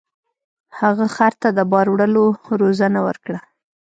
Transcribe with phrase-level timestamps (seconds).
[0.79, 2.25] هغه خر ته د بار وړلو
[2.61, 3.39] روزنه ورکړه.